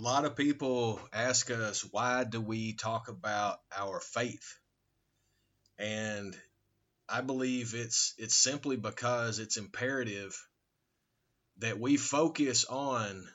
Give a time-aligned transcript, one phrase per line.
[0.00, 4.56] A lot of people ask us, why do we talk about our faith?
[5.78, 6.34] And
[7.06, 10.34] I believe it's it's simply because it's imperative
[11.58, 13.28] that we focus on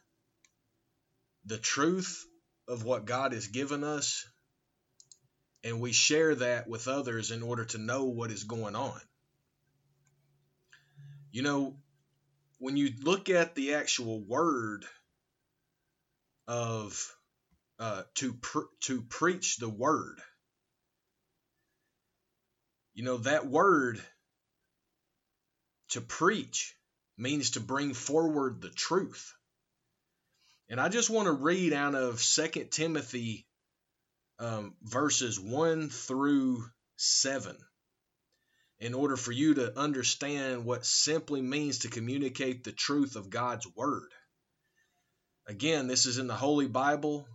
[1.45, 2.25] the truth
[2.67, 4.27] of what God has given us
[5.63, 8.99] and we share that with others in order to know what is going on.
[11.31, 11.77] You know,
[12.57, 14.83] when you look at the actual word
[16.47, 17.15] of
[17.79, 18.37] uh, to
[18.81, 20.19] to preach the word,
[22.93, 24.01] you know that word
[25.89, 26.75] to preach
[27.17, 29.33] means to bring forward the truth.
[30.67, 33.45] And I just want to read out of Second Timothy
[34.39, 36.65] um, verses 1 through
[36.97, 37.55] 7
[38.79, 43.67] in order for you to understand what simply means to communicate the truth of God's
[43.75, 44.11] word.
[45.47, 47.27] Again, this is in the Holy Bible,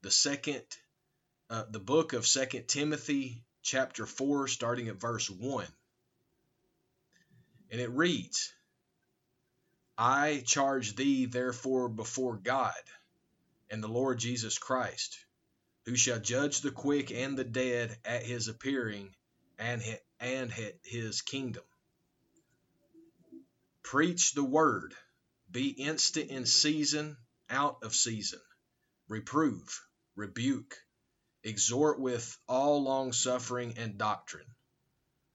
[0.00, 0.64] the second,
[1.50, 5.66] uh, the book of Second Timothy, chapter 4, starting at verse 1.
[7.70, 8.52] And it reads,
[9.98, 12.72] I charge thee therefore before God
[13.68, 15.18] and the Lord Jesus Christ,
[15.84, 19.14] who shall judge the quick and the dead at his appearing
[19.58, 19.82] and
[20.20, 20.52] and
[20.84, 21.64] his kingdom.
[23.82, 24.94] Preach the word,
[25.50, 27.16] be instant in season,
[27.50, 28.40] out of season,
[29.08, 29.80] reprove,
[30.16, 30.76] rebuke,
[31.42, 34.54] exhort with all long suffering and doctrine.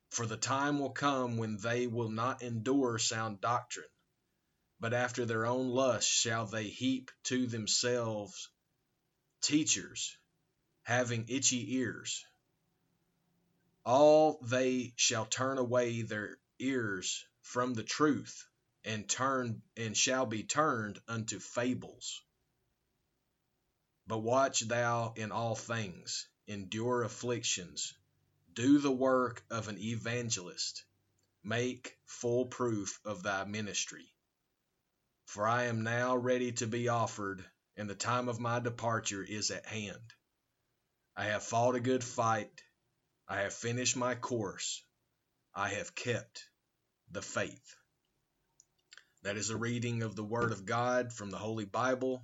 [0.10, 3.90] For the time will come when they will not endure sound doctrine,
[4.80, 8.50] but after their own lust shall they heap to themselves
[9.42, 10.18] teachers
[10.84, 12.26] having itchy ears
[13.86, 18.48] all they shall turn away their ears from the truth
[18.86, 22.22] and turn and shall be turned unto fables
[24.08, 27.94] but watch thou in all things endure afflictions
[28.54, 30.84] do the work of an evangelist
[31.44, 34.08] make full proof of thy ministry
[35.26, 37.44] for i am now ready to be offered
[37.78, 40.14] and the time of my departure is at hand
[41.16, 42.62] i have fought a good fight
[43.28, 44.84] I have finished my course.
[45.56, 46.50] I have kept
[47.12, 47.76] the faith.
[49.24, 52.22] That is a reading of the Word of God from the Holy Bible.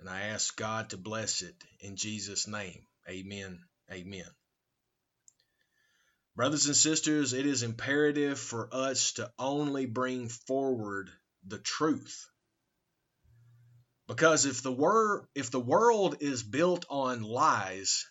[0.00, 2.84] And I ask God to bless it in Jesus' name.
[3.08, 3.60] Amen.
[3.92, 4.26] Amen.
[6.34, 11.10] Brothers and sisters, it is imperative for us to only bring forward
[11.46, 12.26] the truth.
[14.08, 18.04] Because if the wor- if the world is built on lies,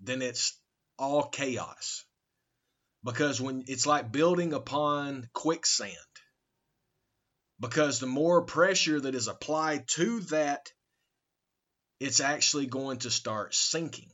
[0.00, 0.58] then it's
[0.98, 2.06] all chaos.
[3.04, 6.13] Because when it's like building upon quicksand,
[7.64, 10.70] because the more pressure that is applied to that,
[11.98, 14.10] it's actually going to start sinking.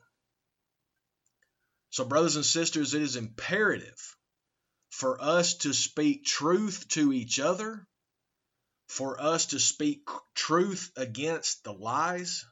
[1.90, 4.16] So, brothers and sisters, it is imperative
[4.90, 7.84] for us to speak truth to each other,
[8.88, 12.44] for us to speak truth against the lies,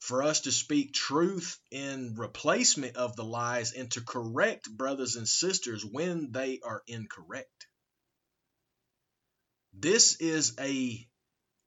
[0.00, 5.26] for us to speak truth in replacement of the lies and to correct brothers and
[5.26, 7.66] sisters when they are incorrect.
[9.78, 11.06] This is a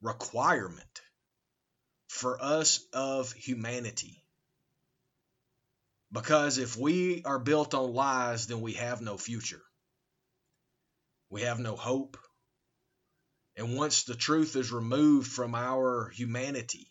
[0.02, 1.02] requirement
[2.08, 4.24] for us of humanity.
[6.12, 9.62] Because if we are built on lies, then we have no future.
[11.30, 12.18] We have no hope.
[13.56, 16.90] And once the truth is removed from our humanity,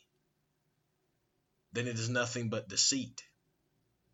[1.72, 3.24] then it is nothing but deceit.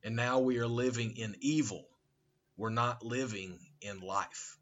[0.03, 1.87] And now we are living in evil.
[2.57, 4.57] We're not living in life.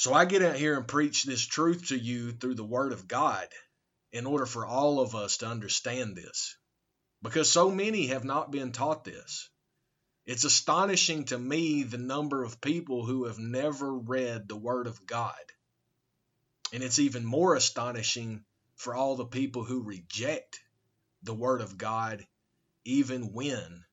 [0.00, 3.06] So I get out here and preach this truth to you through the Word of
[3.06, 3.46] God
[4.12, 6.56] in order for all of us to understand this.
[7.20, 9.50] Because so many have not been taught this.
[10.24, 15.04] It's astonishing to me the number of people who have never read the Word of
[15.04, 15.34] God.
[16.72, 18.42] And it's even more astonishing
[18.76, 20.60] for all the people who reject
[21.24, 22.26] the Word of God,
[22.86, 23.84] even when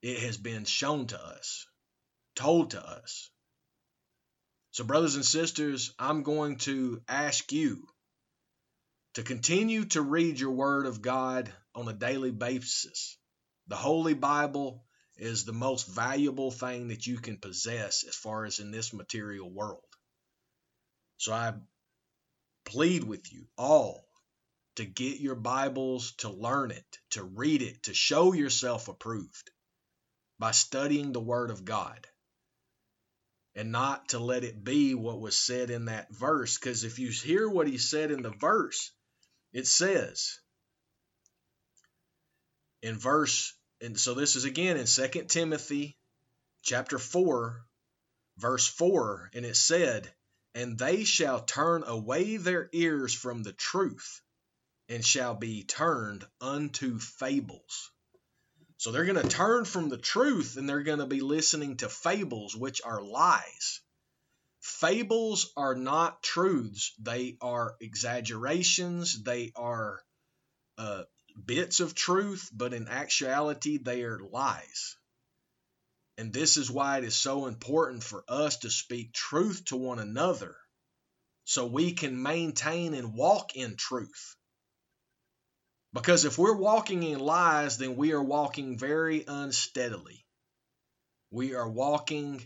[0.00, 1.66] it has been shown to us,
[2.34, 3.28] told to us.
[4.74, 7.86] So, brothers and sisters, I'm going to ask you
[9.14, 13.16] to continue to read your Word of God on a daily basis.
[13.68, 14.84] The Holy Bible
[15.16, 19.48] is the most valuable thing that you can possess as far as in this material
[19.48, 19.84] world.
[21.18, 21.54] So I
[22.64, 24.08] plead with you all
[24.74, 29.52] to get your Bibles, to learn it, to read it, to show yourself approved
[30.40, 32.08] by studying the Word of God.
[33.54, 36.58] And not to let it be what was said in that verse.
[36.58, 38.90] Because if you hear what he said in the verse,
[39.52, 40.38] it says
[42.82, 45.96] in verse, and so this is again in 2 Timothy
[46.62, 47.64] chapter 4,
[48.38, 50.12] verse 4, and it said,
[50.54, 54.20] And they shall turn away their ears from the truth
[54.88, 57.90] and shall be turned unto fables.
[58.84, 61.88] So they're going to turn from the truth and they're going to be listening to
[61.88, 63.80] fables, which are lies.
[64.60, 70.02] Fables are not truths, they are exaggerations, they are
[70.76, 71.04] uh,
[71.46, 74.98] bits of truth, but in actuality, they are lies.
[76.18, 79.98] And this is why it is so important for us to speak truth to one
[79.98, 80.58] another
[81.44, 84.36] so we can maintain and walk in truth.
[85.94, 90.26] Because if we're walking in lies, then we are walking very unsteadily.
[91.30, 92.42] We are walking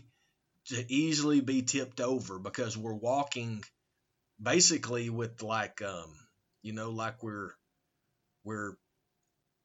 [0.67, 3.63] to easily be tipped over because we're walking
[4.41, 6.15] basically with like um
[6.61, 7.51] you know like we're
[8.43, 8.77] we're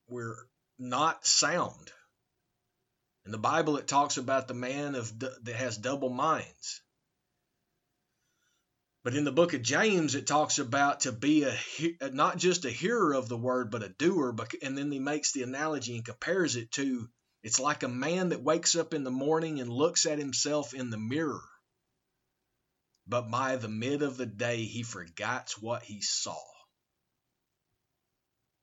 [0.09, 0.37] we're
[0.79, 1.93] not sound.
[3.27, 6.81] In the Bible it talks about the man of that has double minds.
[9.05, 11.55] But in the book of James, it talks about to be a
[12.01, 14.35] uh, not just a hearer of the word, but a doer.
[14.63, 17.11] And then he makes the analogy and compares it to
[17.43, 20.89] it's like a man that wakes up in the morning and looks at himself in
[20.89, 21.45] the mirror.
[23.07, 26.41] But by the mid of the day, he forgets what he saw.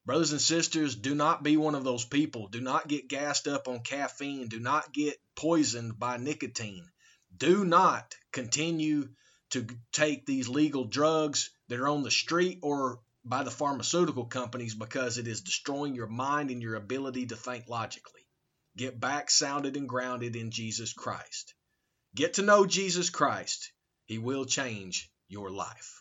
[0.07, 2.47] Brothers and sisters, do not be one of those people.
[2.47, 4.47] Do not get gassed up on caffeine.
[4.47, 6.89] Do not get poisoned by nicotine.
[7.37, 9.09] Do not continue
[9.51, 14.73] to take these legal drugs that are on the street or by the pharmaceutical companies
[14.73, 18.21] because it is destroying your mind and your ability to think logically.
[18.75, 21.53] Get back sounded and grounded in Jesus Christ.
[22.15, 23.71] Get to know Jesus Christ.
[24.05, 26.00] He will change your life.